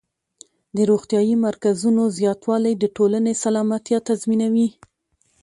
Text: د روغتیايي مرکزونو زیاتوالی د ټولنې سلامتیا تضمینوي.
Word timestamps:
د 0.75 0.77
روغتیايي 0.89 1.35
مرکزونو 1.47 2.03
زیاتوالی 2.17 2.73
د 2.77 2.83
ټولنې 2.95 3.33
سلامتیا 3.43 3.97
تضمینوي. 4.09 4.69